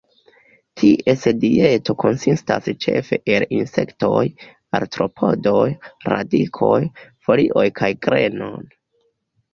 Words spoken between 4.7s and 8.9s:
artropodoj, radikoj, folioj kaj grenon.